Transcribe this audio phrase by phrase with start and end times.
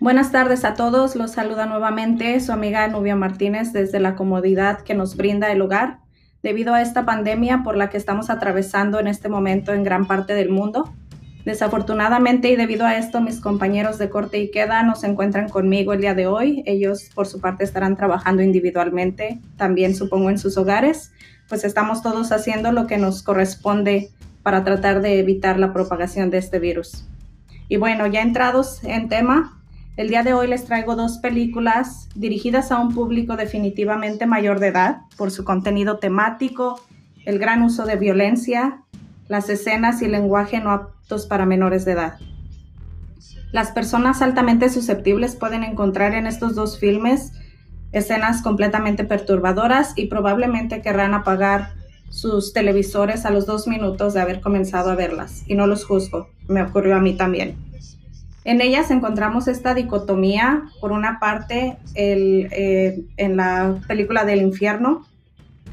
[0.00, 4.94] Buenas tardes a todos, los saluda nuevamente su amiga Nubia Martínez desde la comodidad que
[4.94, 5.98] nos brinda el hogar
[6.42, 10.32] debido a esta pandemia por la que estamos atravesando en este momento en gran parte
[10.32, 10.90] del mundo.
[11.44, 15.92] Desafortunadamente y debido a esto, mis compañeros de corte y queda no se encuentran conmigo
[15.92, 16.62] el día de hoy.
[16.64, 21.12] Ellos por su parte estarán trabajando individualmente, también supongo en sus hogares,
[21.46, 24.08] pues estamos todos haciendo lo que nos corresponde
[24.42, 27.04] para tratar de evitar la propagación de este virus.
[27.68, 29.59] Y bueno, ya entrados en tema,
[30.00, 34.68] el día de hoy les traigo dos películas dirigidas a un público definitivamente mayor de
[34.68, 36.80] edad por su contenido temático,
[37.26, 38.80] el gran uso de violencia,
[39.28, 42.18] las escenas y lenguaje no aptos para menores de edad.
[43.52, 47.34] Las personas altamente susceptibles pueden encontrar en estos dos filmes
[47.92, 51.74] escenas completamente perturbadoras y probablemente querrán apagar
[52.08, 55.42] sus televisores a los dos minutos de haber comenzado a verlas.
[55.46, 57.69] Y no los juzgo, me ocurrió a mí también.
[58.44, 65.06] En ellas encontramos esta dicotomía, por una parte, eh, en la película del infierno,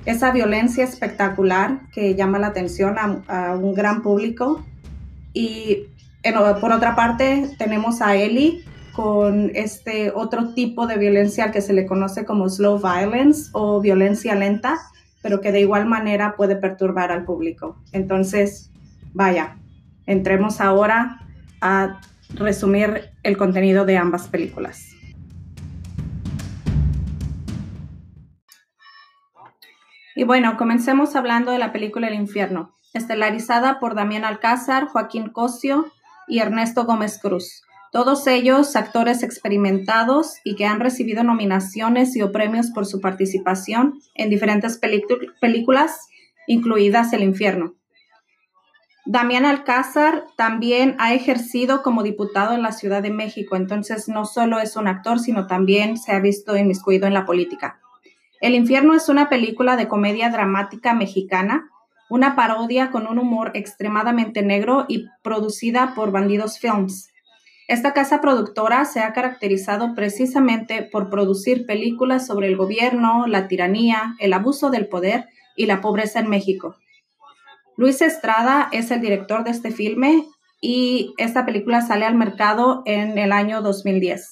[0.05, 4.65] esa violencia espectacular que llama la atención a, un gran público.
[5.33, 5.87] Y
[6.61, 11.85] por otra parte, tenemos a Ellie con este otro tipo de violencia que se le
[11.85, 14.77] conoce como slow violence o violencia lenta,
[15.21, 17.77] pero que de igual manera puede perturbar al público.
[17.91, 18.71] Entonces,
[19.13, 19.57] vaya,
[20.05, 21.19] entremos ahora
[21.61, 21.99] a
[22.33, 24.97] resumir el contenido de ambas películas.
[30.15, 35.91] Y bueno, comencemos hablando de la película El infierno, estelarizada por Damián Alcázar, Joaquín Cosio
[36.27, 37.61] y Ernesto Gómez Cruz.
[37.91, 43.99] Todos ellos actores experimentados y que han recibido nominaciones y o premios por su participación
[44.15, 44.79] en diferentes
[45.39, 46.07] películas,
[46.47, 47.75] incluidas El infierno.
[49.09, 54.59] Damián Alcázar también ha ejercido como diputado en la Ciudad de México, entonces no solo
[54.59, 57.79] es un actor, sino también se ha visto inmiscuido en la política.
[58.41, 61.69] El infierno es una película de comedia dramática mexicana,
[62.09, 67.09] una parodia con un humor extremadamente negro y producida por Bandidos Films.
[67.69, 74.15] Esta casa productora se ha caracterizado precisamente por producir películas sobre el gobierno, la tiranía,
[74.19, 76.75] el abuso del poder y la pobreza en México.
[77.77, 80.25] Luis Estrada es el director de este filme
[80.59, 84.31] y esta película sale al mercado en el año 2010.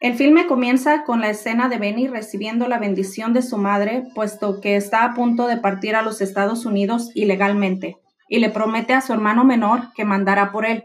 [0.00, 4.62] El filme comienza con la escena de Benny recibiendo la bendición de su madre, puesto
[4.62, 9.02] que está a punto de partir a los Estados Unidos ilegalmente, y le promete a
[9.02, 10.84] su hermano menor que mandará por él,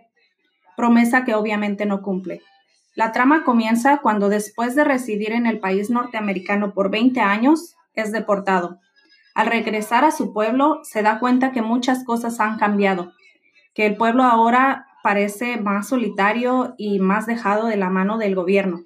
[0.76, 2.42] promesa que obviamente no cumple.
[2.96, 8.12] La trama comienza cuando después de residir en el país norteamericano por 20 años, es
[8.12, 8.82] deportado.
[9.36, 13.12] Al regresar a su pueblo, se da cuenta que muchas cosas han cambiado,
[13.74, 18.84] que el pueblo ahora parece más solitario y más dejado de la mano del gobierno,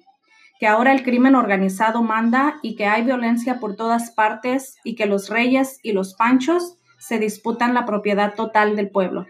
[0.58, 5.06] que ahora el crimen organizado manda y que hay violencia por todas partes y que
[5.06, 9.26] los reyes y los panchos se disputan la propiedad total del pueblo.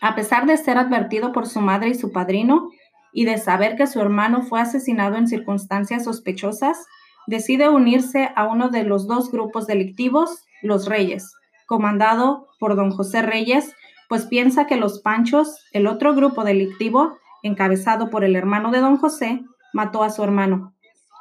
[0.00, 2.70] A pesar de ser advertido por su madre y su padrino
[3.12, 6.86] y de saber que su hermano fue asesinado en circunstancias sospechosas,
[7.28, 11.34] decide unirse a uno de los dos grupos delictivos, los Reyes,
[11.66, 13.74] comandado por don José Reyes,
[14.08, 18.96] pues piensa que los Panchos, el otro grupo delictivo, encabezado por el hermano de don
[18.96, 19.42] José,
[19.74, 20.72] mató a su hermano.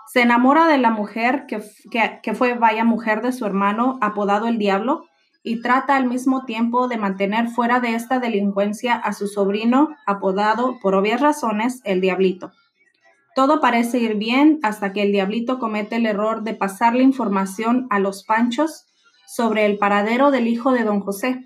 [0.07, 1.61] Se enamora de la mujer que,
[2.23, 5.03] que, fue vaya mujer de su hermano, apodado el Diablo,
[5.43, 10.79] y trata al mismo tiempo de mantener fuera de esta delincuencia a su sobrino, apodado,
[10.81, 12.53] por obvias razones, el Diablito.
[13.37, 17.99] Todo parece ir bien hasta que el diablito comete el error de pasarle información a
[17.99, 18.87] los panchos
[19.27, 21.43] sobre el paradero del hijo de don José,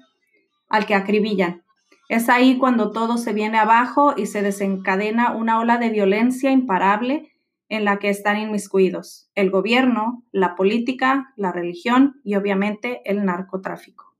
[0.70, 1.66] al que acribillan.
[2.08, 7.30] Es ahí cuando todo se viene abajo y se desencadena una ola de violencia imparable
[7.68, 14.16] en la que están inmiscuidos el gobierno, la política, la religión y obviamente el narcotráfico.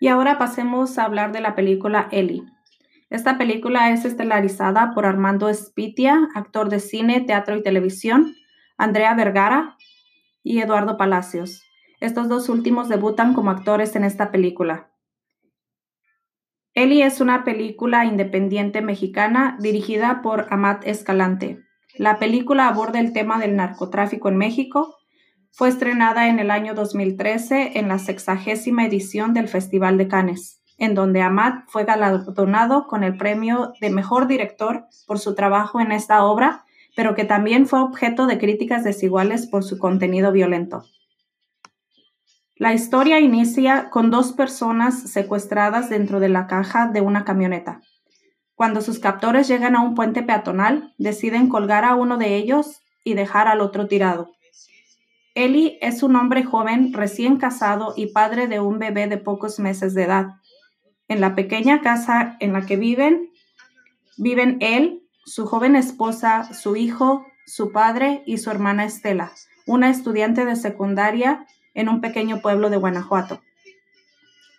[0.00, 2.55] Y ahora pasemos a hablar de la película Ellie.
[3.08, 8.34] Esta película es estelarizada por Armando Espitia, actor de cine, teatro y televisión,
[8.76, 9.76] Andrea Vergara
[10.42, 11.62] y Eduardo Palacios.
[12.00, 14.90] Estos dos últimos debutan como actores en esta película.
[16.74, 21.60] Eli es una película independiente mexicana dirigida por Amat Escalante.
[21.96, 24.96] La película aborda el tema del narcotráfico en México.
[25.52, 30.94] Fue estrenada en el año 2013 en la sexagésima edición del Festival de Cannes en
[30.94, 36.24] donde Amat fue galardonado con el premio de Mejor Director por su trabajo en esta
[36.24, 36.64] obra,
[36.94, 40.84] pero que también fue objeto de críticas desiguales por su contenido violento.
[42.58, 47.82] La historia inicia con dos personas secuestradas dentro de la caja de una camioneta.
[48.54, 53.12] Cuando sus captores llegan a un puente peatonal, deciden colgar a uno de ellos y
[53.12, 54.32] dejar al otro tirado.
[55.34, 59.92] Eli es un hombre joven, recién casado y padre de un bebé de pocos meses
[59.92, 60.28] de edad.
[61.08, 63.30] En la pequeña casa en la que viven,
[64.16, 69.32] viven él, su joven esposa, su hijo, su padre y su hermana Estela,
[69.66, 73.40] una estudiante de secundaria en un pequeño pueblo de Guanajuato.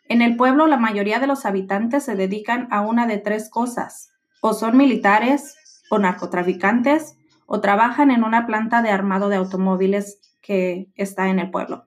[0.09, 4.11] En el pueblo la mayoría de los habitantes se dedican a una de tres cosas,
[4.39, 5.55] o son militares,
[5.89, 11.51] o narcotraficantes, o trabajan en una planta de armado de automóviles que está en el
[11.51, 11.85] pueblo.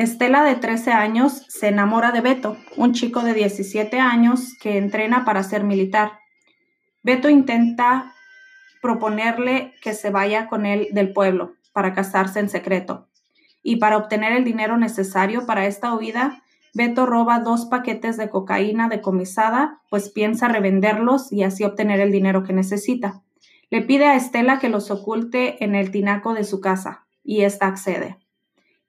[0.00, 5.26] Estela de 13 años se enamora de Beto, un chico de 17 años que entrena
[5.26, 6.12] para ser militar.
[7.02, 8.14] Beto intenta
[8.80, 13.08] proponerle que se vaya con él del pueblo para casarse en secreto.
[13.62, 16.42] Y para obtener el dinero necesario para esta huida,
[16.72, 22.42] Beto roba dos paquetes de cocaína decomisada, pues piensa revenderlos y así obtener el dinero
[22.42, 23.20] que necesita.
[23.68, 27.66] Le pide a Estela que los oculte en el tinaco de su casa, y ésta
[27.66, 28.19] accede.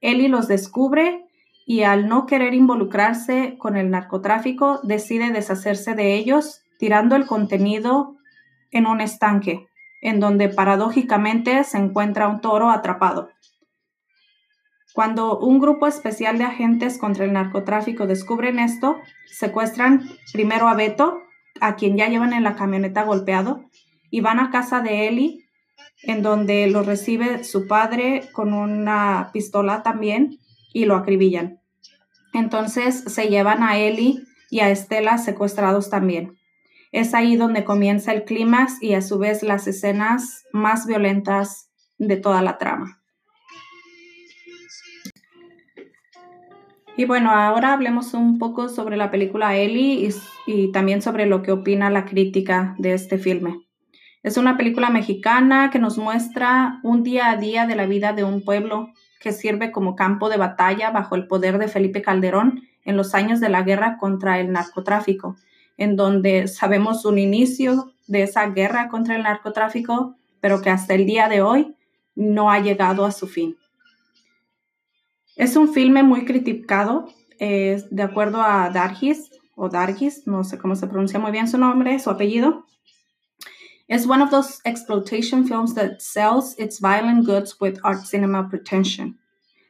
[0.02, 1.26] Eli los descubre
[1.66, 8.18] y al no querer involucrarse con el narcotráfico, decide deshacerse de ellos, tirando el contenido
[8.72, 9.68] en un estanque,
[10.02, 13.30] en donde paradójicamente se encuentra un toro atrapado.
[14.94, 20.04] Cuando un grupo especial de agentes contra el narcotráfico descubren esto, secuestran
[20.34, 21.22] primero a Beto,
[21.62, 23.64] a quien ya llevan en la camioneta golpeado,
[24.10, 25.46] y van a casa de Eli,
[26.04, 30.40] en donde lo recibe su padre con una pistola también
[30.74, 31.60] y lo acribillan.
[32.34, 36.38] Entonces se llevan a Eli y a Estela secuestrados también.
[36.92, 42.18] Es ahí donde comienza el clímax y a su vez las escenas más violentas de
[42.18, 43.02] toda la trama.
[46.98, 50.10] Y bueno, ahora hablemos un poco sobre la película Ellie y,
[50.46, 53.71] y, también sobre lo que opina la crítica de este filme.
[54.24, 58.24] Es una película mexicana que nos muestra un día a día de la vida de
[58.24, 58.90] un pueblo
[59.20, 63.40] que sirve como campo de batalla bajo el poder de Felipe Calderón en los años
[63.40, 65.36] de la guerra contra el narcotráfico,
[65.78, 71.06] en donde sabemos un inicio de esa guerra contra el narcotráfico, pero que hasta el
[71.06, 71.76] día de hoy
[72.16, 73.58] no ha llegado a su fin.
[75.36, 77.08] Es un filme muy criticado,
[77.40, 81.98] de acuerdo a Dargis, o Dargis, no sé cómo se pronuncia muy bien su nombre,
[82.00, 82.66] su apellido.
[83.92, 89.16] Es one of those exploitation films that sells its violent goods with art cinema pretension.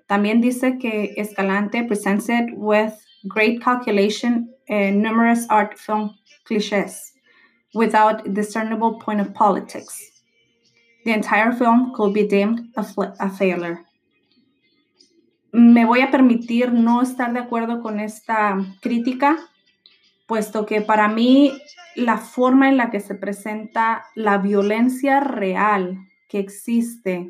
[0.09, 2.93] También dice que Escalante presents it with
[3.27, 6.15] great calculation and numerous art film
[6.45, 7.13] cliches
[7.73, 9.99] without discernible point of politics.
[11.03, 12.85] The entire film could be deemed a,
[13.19, 13.83] a failure
[15.51, 19.37] me voy a permitir no estar de acuerdo con esta crítica,
[20.31, 21.51] puesto que para mí
[21.93, 25.97] la forma en la que se presenta la violencia real
[26.29, 27.27] que existe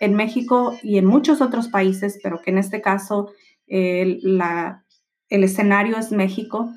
[0.00, 3.32] en México y en muchos otros países, pero que en este caso
[3.66, 4.20] el,
[5.30, 6.70] el escenario es México,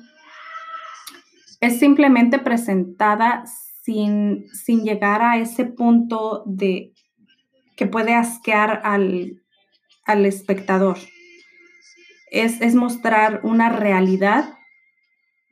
[1.60, 3.44] es simplemente presentada
[3.82, 6.94] sin, sin llegar a ese punto de
[7.76, 9.42] que puede asquear al,
[10.06, 10.96] al espectador.
[12.30, 14.55] Es, mostrar una realidad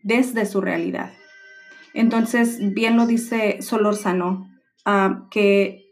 [0.05, 1.13] desde su realidad.
[1.95, 4.49] Entonces, bien lo dice Solórzano,
[4.87, 5.85] uh, que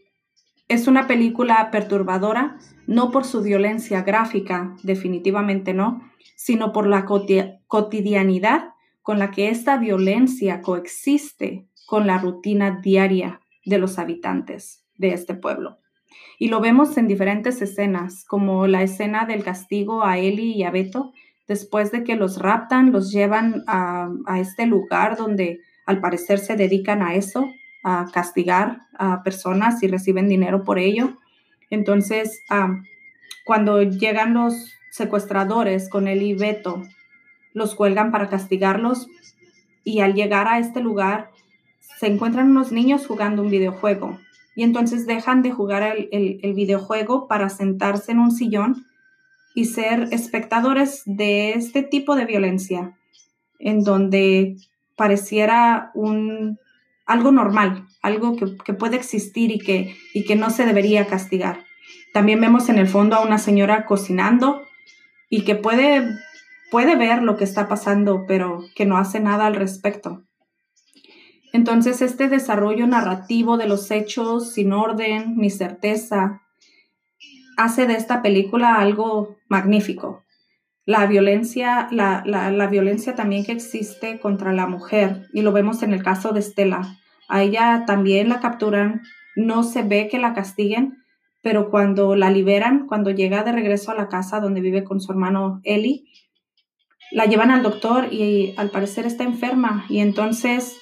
[0.69, 6.01] es una película perturbadora, no por su violencia gráfica, definitivamente no,
[6.37, 13.79] sino por la cotidianidad con la que esta violencia coexiste con la rutina diaria de
[13.79, 15.79] los habitantes de este pueblo.
[16.39, 20.71] Y lo vemos en diferentes escenas, como la escena del castigo a Eli y a
[20.71, 21.13] Beto,
[21.53, 27.03] después de que los raptan, los llevan a, este lugar donde al parecer se dedican
[27.03, 27.53] a eso,
[27.85, 31.19] a castigar a personas y reciben dinero por ello.
[31.69, 32.43] Entonces,
[33.45, 34.55] cuando llegan los
[34.91, 36.83] secuestradores con Eli y Beto,
[37.53, 39.09] los cuelgan para castigarlos
[39.85, 41.33] y al llegar a este lugar
[42.01, 44.19] se encuentran unos niños jugando un videojuego
[44.55, 48.87] y entonces dejan de jugar el, videojuego para sentarse en un sillón
[49.55, 52.97] y ser espectadores de este tipo de violencia,
[53.59, 54.57] en donde
[54.97, 56.59] pareciera un,
[57.07, 61.65] algo normal, algo que, puede existir y que, y que no se debería castigar.
[62.13, 64.63] También vemos en el fondo a una señora cocinando
[65.29, 66.07] y que puede,
[66.71, 70.25] puede ver lo que está pasando, pero que no hace nada al respecto.
[71.53, 76.43] Entonces, este desarrollo narrativo de los hechos sin orden ni certeza
[77.63, 80.25] hace de esta película algo magnífico.
[80.85, 85.93] la violencia, la, la, violencia también que existe contra la mujer, y lo vemos en
[85.93, 86.99] el caso de Estela.
[87.29, 89.03] A ella también la capturan,
[89.37, 90.97] no se ve que la castiguen,
[91.41, 95.13] pero cuando la liberan, cuando llega de regreso a la casa donde vive con su
[95.13, 96.09] hermano Eli,
[97.13, 100.82] la llevan al doctor y al parecer está enferma y entonces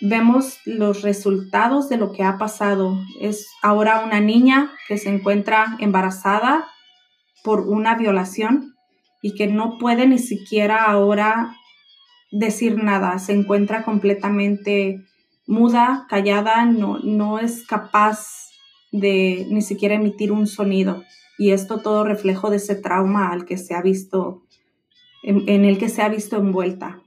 [0.00, 2.98] vemos los resultados de lo que ha pasado.
[3.20, 6.68] Es ahora una niña que se encuentra embarazada
[7.44, 8.74] por una violación
[9.22, 11.54] y que no puede ni siquiera ahora
[12.30, 15.04] decir nada, se encuentra completamente
[15.46, 18.50] muda, callada, no, no es capaz
[18.92, 21.02] de ni siquiera emitir un sonido.
[21.38, 24.42] Y esto todo reflejo de ese trauma al que se ha visto,
[25.22, 27.02] en el que se ha visto envuelta.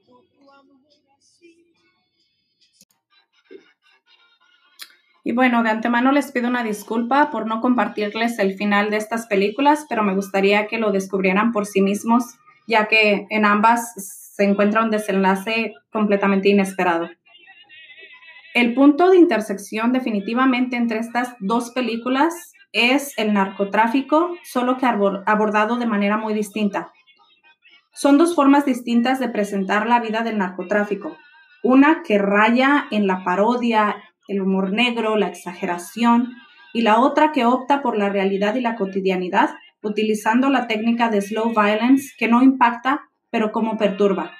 [5.23, 9.27] Y bueno, de antemano les pido una disculpa por no compartirles el final de estas
[9.27, 12.37] películas, pero me gustaría que lo descubrieran por sí mismos,
[12.67, 13.93] ya que en ambas
[14.35, 17.09] se encuentra un desenlace completamente inesperado.
[18.53, 25.77] El punto de intersección definitivamente entre estas dos películas es el narcotráfico, solo que abordado
[25.77, 26.91] de manera muy distinta.
[27.93, 31.15] Son dos formas distintas de presentar la vida del narcotráfico.
[31.63, 33.95] Una que raya en la parodia
[34.27, 36.33] el humor negro, la exageración,
[36.73, 39.51] y la otra que opta por la realidad y la cotidianidad,
[39.83, 44.31] utilizando la técnica de slow violence que no impacta, pero como perturba.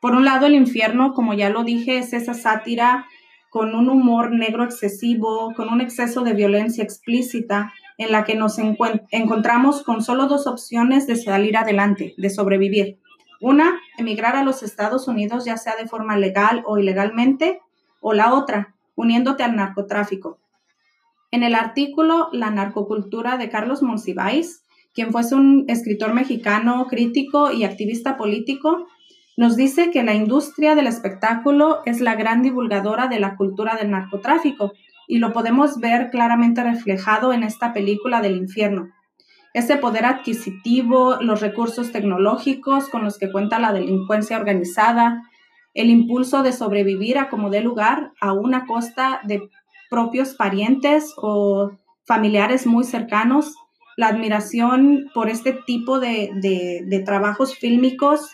[0.00, 3.06] Por un lado, el infierno, como ya lo dije, es esa sátira
[3.50, 8.56] con un humor negro excesivo, con un exceso de violencia explícita, en la que nos
[8.58, 12.98] encontramos con solo dos opciones de salir adelante, de sobrevivir.
[13.40, 17.60] Una, emigrar a los Estados Unidos, ya sea de forma legal o ilegalmente,
[18.00, 20.38] o la otra, uniéndote al narcotráfico.
[21.30, 27.64] En el artículo La narcocultura de Carlos Monsiváis, quien fue un escritor mexicano, crítico y
[27.64, 28.86] activista político,
[29.36, 33.90] nos dice que la industria del espectáculo es la gran divulgadora de la cultura del
[33.90, 34.72] narcotráfico
[35.08, 38.90] y lo podemos ver claramente reflejado en esta película del infierno.
[39.54, 45.22] Ese poder adquisitivo, los recursos tecnológicos con los que cuenta la delincuencia organizada,
[45.74, 49.48] el impulso de sobrevivir a como dé lugar a una costa de
[49.90, 51.72] propios parientes o
[52.04, 53.54] familiares muy cercanos,
[53.96, 58.30] la admiración por este tipo de, trabajos fílmicos,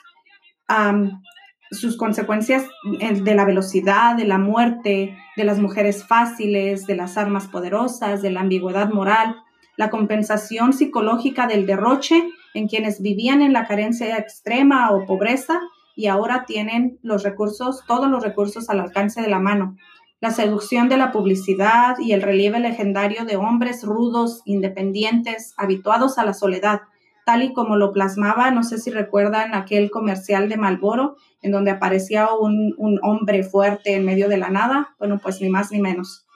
[1.70, 2.64] sus consecuencias
[3.00, 8.30] de la velocidad, de la muerte, de las mujeres fáciles, de las armas poderosas, de
[8.30, 9.36] la ambigüedad moral,
[9.76, 15.60] la compensación psicológica del derroche en quienes vivían en la carencia extrema o pobreza
[15.98, 19.76] y ahora tienen los recursos, todos los recursos al alcance de la mano.
[20.20, 26.24] La seducción de la publicidad y el relieve legendario de hombres rudos, independientes, habituados a
[26.24, 26.82] la soledad,
[27.26, 31.72] tal y como lo plasmaba, no sé si recuerdan aquel comercial de Malboro, en donde
[31.72, 35.80] aparecía un, un hombre fuerte en medio de la nada, bueno, pues ni más ni
[35.80, 36.28] menos.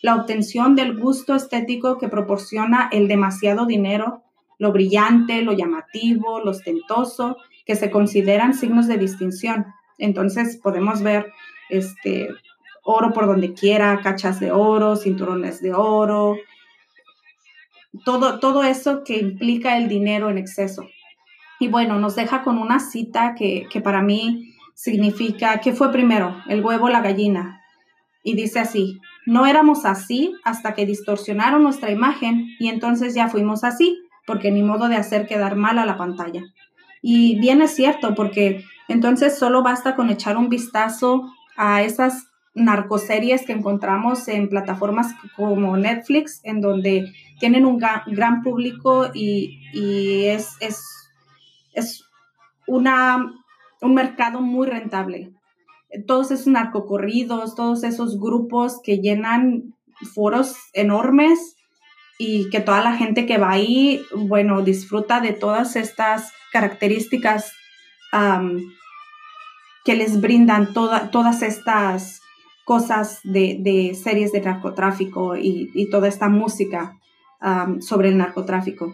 [0.00, 4.22] La obtención del gusto estético que proporciona el demasiado dinero,
[4.60, 7.36] lo brillante, lo llamativo, lo ostentoso
[7.68, 9.66] que se consideran signos de distinción.
[9.98, 11.26] Entonces podemos ver
[11.68, 12.30] este
[12.82, 16.38] oro por donde quiera, cachas de oro, cinturones de oro,
[18.06, 20.88] todo, todo eso que implica el dinero en exceso.
[21.60, 26.42] Y bueno, nos deja con una cita que, que para mí significa, ¿qué fue primero?
[26.48, 27.60] ¿El huevo la gallina?
[28.22, 33.62] Y dice así, no éramos así hasta que distorsionaron nuestra imagen y entonces ya fuimos
[33.62, 36.42] así, porque ni modo de hacer quedar mal a la pantalla.
[37.02, 43.46] Y bien es cierto, porque entonces solo basta con echar un vistazo a esas narcoseries
[43.46, 49.60] que encontramos en plataformas como Netflix, en donde tienen un gran público y,
[50.26, 50.82] es, es,
[51.72, 52.04] es
[52.66, 53.32] una,
[53.80, 55.32] un mercado muy rentable.
[56.06, 59.74] Todos esos narcocorridos, todos esos grupos que llenan
[60.14, 61.57] foros enormes
[62.18, 67.52] y que toda la gente que va ahí, bueno, disfruta de todas estas características
[69.84, 72.20] que les brindan todas estas
[72.64, 76.98] cosas de, series de narcotráfico y, toda esta música
[77.80, 78.92] sobre el narcotráfico.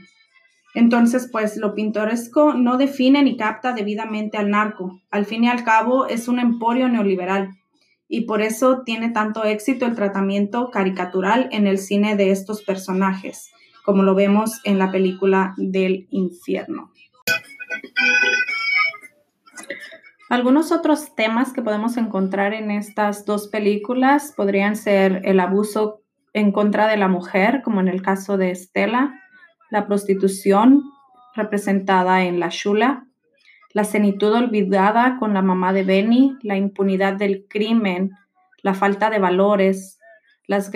[0.74, 5.00] Entonces, pues lo pintoresco no define ni capta debidamente al narco.
[5.10, 7.50] Al fin y al cabo, es un emporio neoliberal
[8.14, 13.50] y por eso tiene tanto éxito el tratamiento caricatural en el cine de estos personajes,
[13.84, 16.92] como lo vemos en la película del infierno.
[20.30, 26.02] Algunos otros temas que podemos encontrar en estas dos películas podrían ser el abuso
[26.32, 29.20] en contra de la mujer, como en el caso de Estela,
[29.70, 30.84] la prostitución,
[31.34, 33.08] representada en La Shula,
[33.74, 38.12] la senitud olvidada con la mamá de Benny, la impunidad del crimen,
[38.62, 39.98] la falta de valores,
[40.46, 40.70] las,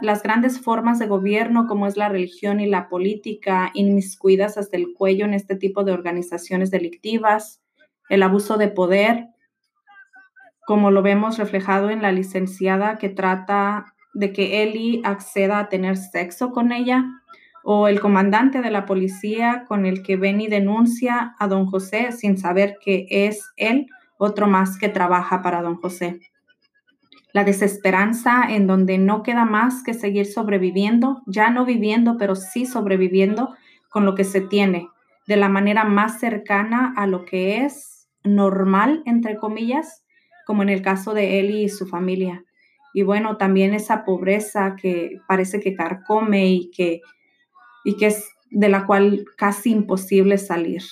[0.00, 4.94] las grandes formas de gobierno como es la religión y la política, inmiscuidas hasta el
[4.94, 7.60] cuello en este tipo de organizaciones delictivas,
[8.08, 9.26] el abuso de poder,
[10.66, 15.96] como lo vemos reflejado en la licenciada que trata de que Eli acceda a tener
[15.96, 17.04] sexo con ella,
[17.68, 22.38] o el comandante de la policía con el que Benny denuncia a don José sin
[22.38, 23.86] saber que es él
[24.18, 26.20] otro más que trabaja para don José
[27.36, 32.64] la desesperanza en donde no queda más que seguir sobreviviendo, ya no viviendo, pero sí
[32.64, 33.54] sobreviviendo
[33.90, 34.88] con lo que se tiene,
[35.26, 40.02] de la manera más cercana a lo que es normal, entre comillas,
[40.46, 42.42] como en el caso de él y su familia.
[42.94, 47.02] Y bueno, también esa pobreza que parece que carcome y que,
[47.86, 50.82] y que es de la cual casi imposible salir.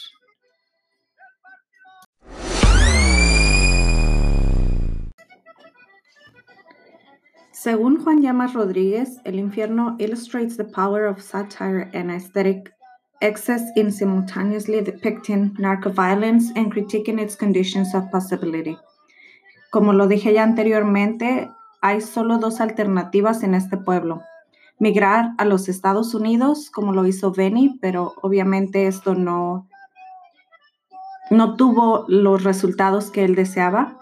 [7.51, 12.71] Según Juan Llamas Rodríguez, El infierno illustrates the power of satire and aesthetic
[13.21, 18.77] excess in simultaneously depicting narco-violence and critiquing its conditions of possibility.
[19.71, 24.23] Como lo dije ya anteriormente, hay solo dos alternativas en este pueblo.
[24.85, 29.67] Migrar a los Estados Unidos, como lo hizo Benny, pero obviamente esto no,
[31.31, 33.99] no tuvo los resultados que él deseaba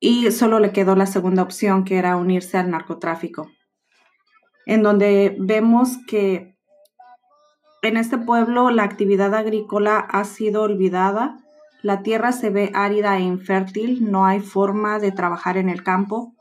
[0.00, 3.48] y solo le quedó la segunda opción, que era unirse al narcotráfico,
[4.66, 6.56] en donde vemos que
[7.82, 11.38] en este pueblo la actividad agrícola ha sido olvidada,
[11.80, 16.34] la tierra se ve árida e infértil, no hay forma de trabajar en el campo.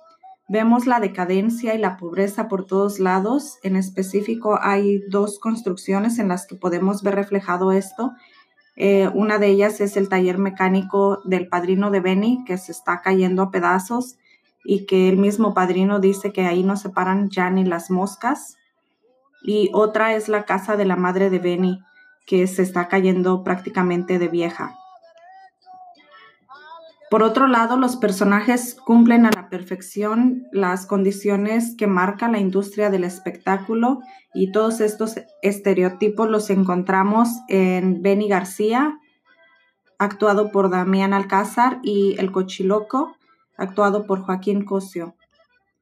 [0.49, 3.59] Vemos la decadencia y la pobreza por todos lados.
[3.63, 8.13] En específico, hay dos construcciones en las que podemos ver reflejado esto
[8.81, 13.01] eh, una de ellas es el taller mecánico del padrino de Benny, que se está
[13.01, 14.17] cayendo a pedazos
[14.63, 18.55] y que el mismo padrino dice que ahí no se paran ya ni las moscas.
[19.43, 21.81] Y otra es la casa de la madre de Benny,
[22.25, 24.78] que se está cayendo prácticamente de vieja.
[27.09, 32.91] Por otro lado, los personajes cumplen a la perfección las condiciones que marca la industria
[32.91, 38.99] del espectáculo y todos estos estereotipos los encontramos en Benny García,
[39.97, 43.15] actuado por Damián Alcázar, y El Cochiloco,
[43.57, 45.15] actuado por Joaquín Cosio.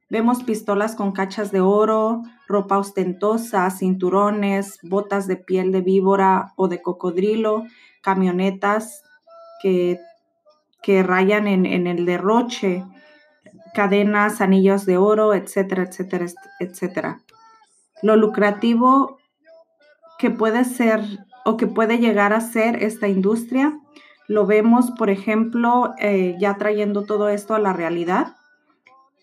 [0.08, 6.68] Vemos pistolas con cachas de oro, ropa ostentosa, cinturones, botas de piel de víbora o
[6.68, 7.64] de cocodrilo,
[8.00, 9.02] camionetas
[9.62, 10.00] que
[10.82, 12.84] que rayan en, el derroche,
[13.74, 16.26] cadenas, anillos de oro, etcétera, etcétera,
[16.60, 17.20] etcétera.
[18.02, 19.18] Lo lucrativo
[20.18, 21.00] que puede ser
[21.44, 23.78] o que puede llegar a ser esta industria,
[24.26, 28.36] lo vemos, por ejemplo, eh, ya trayendo todo esto a la realidad.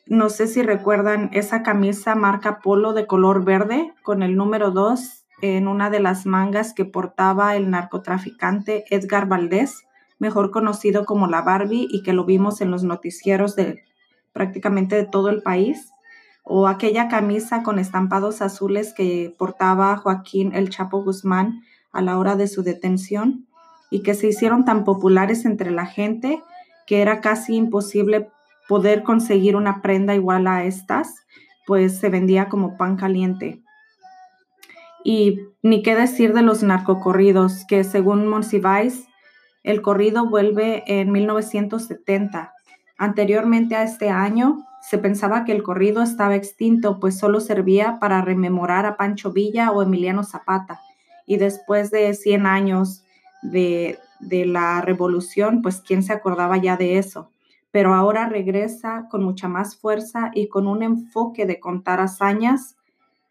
[0.08, 5.26] No sé si recuerdan esa camisa marca Polo de color verde con el número 2
[5.41, 9.86] en una de las mangas que portaba el narcotraficante Edgar Valdés
[10.19, 13.84] mejor conocido como la Barbie y que lo vimos en los noticieros de
[14.34, 15.91] prácticamente de todo el país,
[16.43, 22.36] o aquella camisa con estampados azules que portaba Joaquín El Chapo Guzmán a la hora
[22.36, 23.47] de su detención
[23.89, 26.43] y que se hicieron tan populares entre la gente
[26.86, 28.30] que era casi imposible
[28.67, 31.25] poder conseguir una prenda igual a estas,
[31.65, 33.63] pues se vendía como pan caliente.
[35.04, 39.08] Y ni qué decir de los narcocorridos, que según Monsiváis
[39.65, 42.54] el corrido vuelve en 1970.
[42.99, 48.21] Anteriormente a este año, se pensaba que el corrido estaba extinto, pues solo servía para
[48.21, 50.82] rememorar a Pancho Villa o Emiliano Zapata.
[51.25, 53.04] Y después de 100 años
[53.41, 57.32] de, de la revolución, pues quién se acordaba ya de eso.
[57.71, 62.75] Pero ahora regresa con mucha más fuerza y con un enfoque de contar hazañas,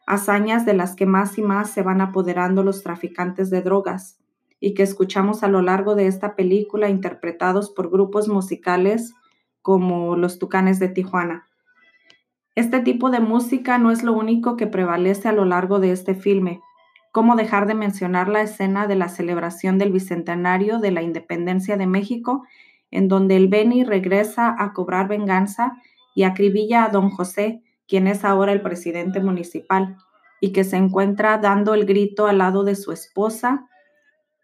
[0.04, 4.18] hazañas de las que más y más se van apoderando los traficantes de drogas
[4.60, 9.14] y que escuchamos a lo largo de esta película interpretados por grupos musicales
[9.62, 11.48] como los Tucanes de Tijuana.
[12.54, 16.14] Este tipo de música no es lo único que prevalece a lo largo de este
[16.14, 16.60] filme.
[17.10, 21.86] ¿Cómo dejar de mencionar la escena de la celebración del Bicentenario de la Independencia de
[21.86, 22.44] México,
[22.90, 25.76] en donde el Beni regresa a cobrar venganza
[26.14, 29.96] y acribilla a don José, quien es ahora el presidente municipal,
[30.40, 33.68] y que se encuentra dando el grito al lado de su esposa,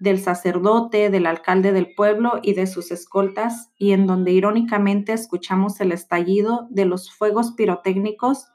[0.01, 5.81] del sacerdote, del alcalde del pueblo y de sus escoltas, y en donde irónicamente escuchamos
[5.81, 8.49] el estallido de los fuegos pirotécnicos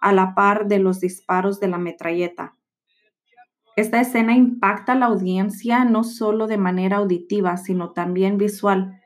[0.00, 2.54] a la par de los disparos de la metralleta.
[3.76, 9.00] Esta escena impacta a la audiencia no solo de manera auditiva, sino también visual,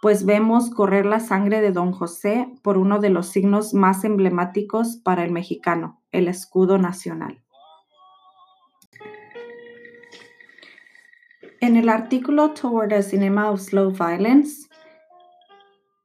[0.00, 4.96] pues vemos correr la sangre de don José por uno de los signos más emblemáticos
[4.96, 7.42] para el mexicano, el escudo nacional.
[11.62, 14.66] En el artículo Toward a Cinema of Slow Violence,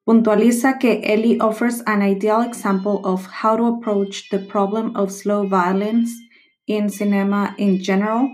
[0.05, 5.47] puntualiza que Ellie offers an ideal example of how to approach the problem of slow
[5.47, 6.11] violence
[6.67, 8.29] in cinema in general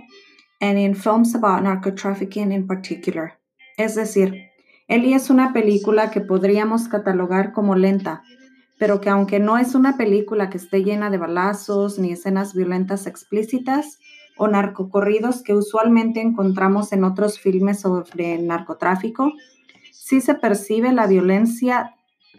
[0.60, 3.40] and in films about narcotrafficking in particular.
[3.78, 4.50] Es decir,
[4.90, 8.22] Ellie es una película que podríamos catalogar como lenta,
[8.78, 13.08] pero que aunque no es una película que esté llena de balazos ni escenas violentas
[13.08, 13.98] explícitas
[14.38, 19.32] o narcocorridos que usualmente encontramos en otros filmes sobre narcotráfico,
[19.92, 21.96] sí se percibe la violencia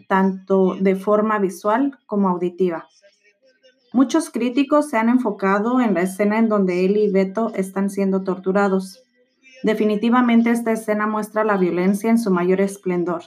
[0.07, 2.87] tanto de forma visual como auditiva.
[3.93, 8.23] Muchos críticos se han enfocado en la escena en donde él y Beto están siendo
[8.23, 9.01] torturados.
[9.63, 13.23] Definitivamente esta escena muestra la violencia en su mayor esplendor.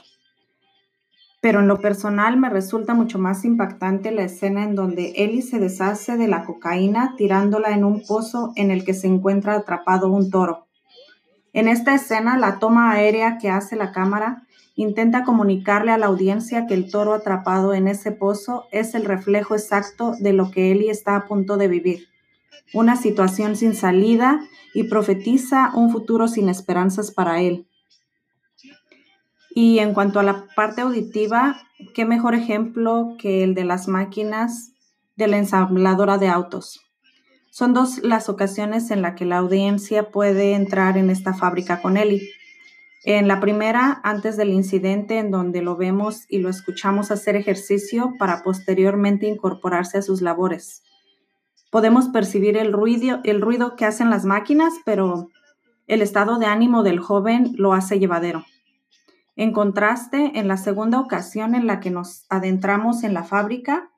[1.41, 5.59] Pero en lo personal me resulta mucho más impactante la escena en donde Eli se
[5.59, 10.29] deshace de la cocaína tirándola en un pozo en el que se encuentra atrapado un
[10.29, 10.67] toro.
[11.53, 14.43] En esta escena, la toma aérea que hace la cámara
[14.75, 19.55] intenta comunicarle a la audiencia que el toro atrapado en ese pozo es el reflejo
[19.55, 22.07] exacto de lo que Eli está a punto de vivir,
[22.73, 24.39] una situación sin salida
[24.73, 27.68] y profetiza un futuro sin esperanzas para él.
[29.51, 31.61] Y en cuanto a la parte auditiva,
[31.93, 34.73] qué mejor ejemplo que el de las máquinas
[35.15, 36.79] de la ensambladora de autos.
[37.51, 41.97] Son dos las ocasiones en las que la audiencia puede entrar en esta fábrica con
[41.97, 42.29] Eli.
[43.03, 48.13] En la primera, antes del incidente, en donde lo vemos y lo escuchamos hacer ejercicio
[48.19, 50.83] para posteriormente incorporarse a sus labores.
[51.71, 55.29] Podemos percibir el ruido, el ruido que hacen las máquinas, pero
[55.87, 58.45] el estado de ánimo del joven lo hace llevadero.
[59.39, 63.89] En contraste, en la segunda ocasión en la que nos adentramos en la fábrica,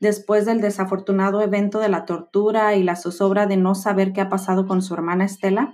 [0.00, 4.28] después del desafortunado evento de la tortura y la zozobra de no saber qué ha
[4.28, 5.72] pasado con su hermana Estela,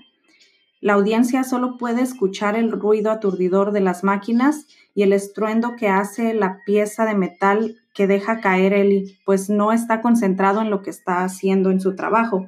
[0.80, 5.88] la audiencia solo puede escuchar el ruido aturdidor de las máquinas y el estruendo que
[5.88, 10.80] hace la pieza de metal que deja caer Eli, pues no está concentrado en lo
[10.82, 12.46] que está haciendo en su trabajo.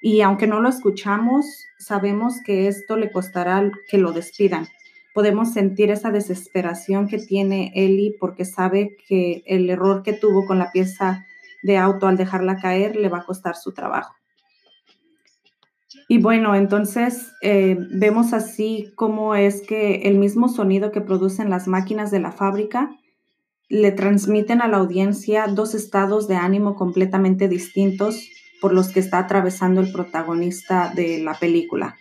[0.00, 1.44] Y aunque no lo escuchamos,
[1.80, 4.68] sabemos que esto le costará que lo despidan.
[5.14, 10.58] Podemos sentir esa desesperación que tiene Eli porque sabe que el error que tuvo con
[10.58, 11.24] la pieza
[11.62, 14.14] de auto al dejarla caer le va a costar su trabajo.
[16.08, 21.68] Y bueno, entonces eh, vemos así cómo es que el mismo sonido que producen las
[21.68, 22.90] máquinas de la fábrica
[23.68, 28.28] le transmiten a la audiencia dos estados de ánimo completamente distintos
[28.60, 31.96] por los que está atravesando el protagonista de la película.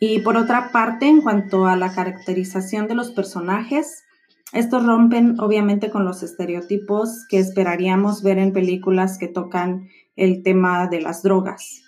[0.00, 4.04] Y por otra parte, en cuanto a la caracterización de los personajes,
[4.52, 10.86] estos rompen obviamente con los estereotipos que esperaríamos ver en películas que tocan el tema
[10.86, 11.82] de las drogas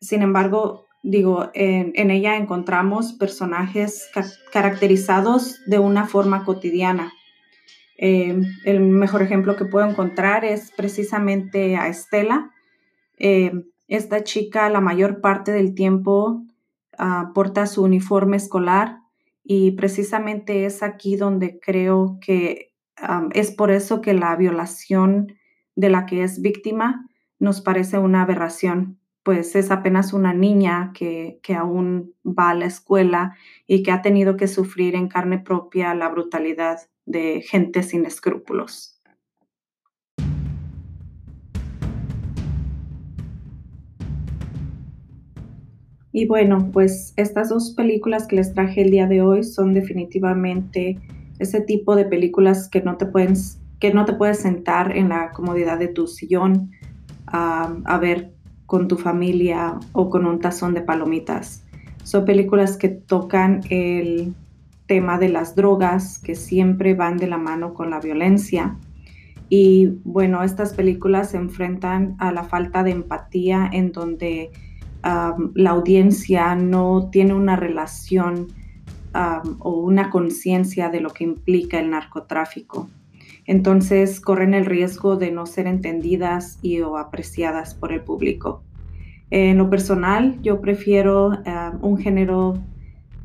[0.00, 4.08] sin embargo, digo, en, ella encontramos personajes
[4.52, 7.12] caracterizados de una forma cotidiana.
[7.96, 12.50] Em, el mejor ejemplo que puedo encontrar es precisamente a Estela.
[13.18, 16.44] Em, esta chica la mayor parte del tiempo
[16.98, 19.00] ah, porta su uniforme escolar
[19.42, 22.74] y precisamente es aquí donde creo que
[23.32, 25.34] es por eso que la violación
[25.74, 31.40] de la que es víctima nos parece una aberración, pues es apenas una niña que,
[31.56, 36.08] aún va a la escuela y que ha tenido que sufrir en carne propia la
[36.08, 38.93] brutalidad de gente sin escrúpulos.
[46.16, 50.96] Y bueno, pues estas dos películas que les traje el día de hoy son definitivamente
[51.40, 53.34] ese tipo de películas que no te pueden
[53.80, 56.70] que no te puedes sentar en la comodidad de tu sillón
[57.26, 58.32] a, ver
[58.66, 61.64] con tu familia o con un tazón de palomitas.
[62.04, 64.34] Son películas que tocan el
[64.86, 68.78] tema de las drogas, que siempre van de la mano con la violencia.
[69.48, 74.52] Y bueno, estas películas se enfrentan a la falta de empatía en donde
[75.54, 78.48] la audiencia no tiene una relación
[79.12, 82.88] o una conciencia de lo que implica el narcotráfico
[83.46, 88.62] entonces corren el riesgo de no ser entendidas y o apreciadas por el público.
[89.30, 91.32] En lo personal, yo prefiero
[91.80, 92.54] un género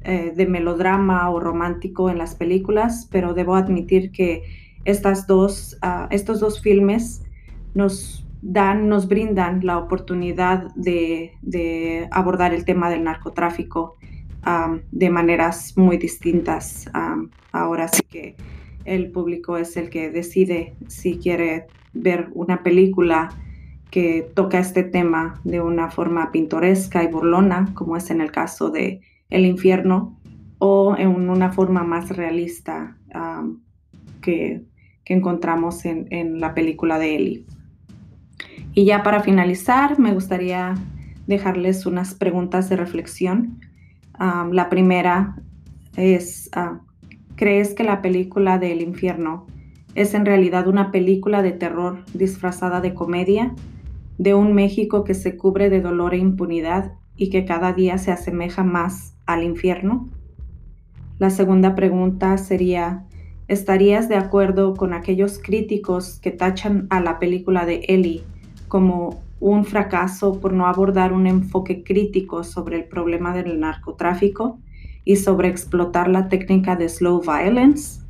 [0.04, 4.44] eh, de melodrama o romántico en las películas, pero debo admitir que
[4.86, 7.24] estas dos, ah, estos dos filmes
[7.74, 13.98] nos dan, nos brindan la oportunidad de, abordar el tema del narcotráfico
[14.92, 16.90] de maneras muy distintas.
[17.52, 18.36] ahora sí que
[18.86, 23.30] el público es el que decide si quiere ver una película
[23.92, 28.70] que toca este tema de una forma pintoresca y burlona, como es en el caso
[28.70, 30.20] de El infierno,
[30.60, 32.98] o en una forma más realista
[34.22, 34.64] que,
[35.06, 37.46] encontramos en, la película de Eli.
[38.80, 40.74] Y ya para finalizar, me gustaría
[41.28, 43.60] dejarles unas preguntas de reflexión.
[44.18, 45.36] la primera
[45.98, 46.80] es, ah,
[47.36, 49.48] ¿crees que la película de El infierno
[49.96, 53.54] es en realidad una película de terror disfrazada de comedia?
[54.18, 58.14] de un México que se cubre de dolor e impunidad y que cada día se
[58.14, 60.08] asemeja más al infierno?
[61.18, 63.04] La segunda pregunta sería,
[63.50, 68.24] ¿estarías de acuerdo con aquellos críticos que tachan a la película de Ellie
[68.70, 74.60] como un fracaso por no abordar un enfoque crítico sobre el problema del narcotráfico
[75.04, 78.02] y sobre explotar la técnica de slow violence?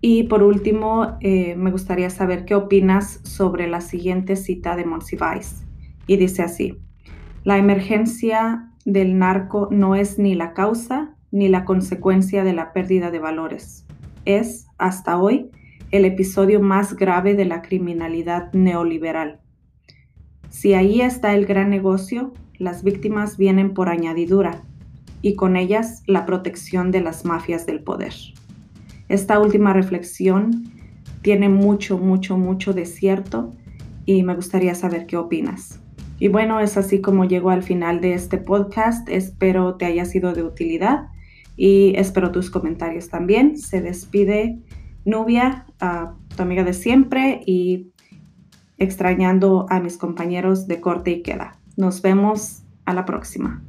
[0.00, 5.64] Y por último, eh, me gustaría saber qué opinas sobre la siguiente cita de Monsiváis.
[6.06, 6.78] Y dice así,
[7.42, 13.10] la emergencia del narco no es ni la causa ni la consecuencia de la pérdida
[13.10, 13.86] de valores.
[14.24, 15.50] Es, hasta hoy,
[15.90, 19.40] el episodio más grave de la criminalidad neoliberal.
[20.54, 24.62] Si ahí está el gran negocio, las víctimas vienen por añadidura
[25.20, 28.14] y con ellas la protección de las mafias del poder.
[29.08, 30.72] Esta última reflexión
[31.22, 33.52] tiene mucho, mucho, mucho de cierto
[34.06, 35.80] y me gustaría saber qué opinas.
[36.20, 39.08] Y bueno, es así como llego al final de este podcast.
[39.08, 41.08] Espero te haya sido de utilidad
[41.56, 43.58] y espero tus comentarios también.
[43.58, 44.60] Se despide
[45.04, 45.66] Nubia,
[46.36, 47.92] tu amiga de siempre y
[48.78, 51.58] extrañando a mis compañeros de corte y queda.
[51.76, 53.62] Nos vemos a la próxima.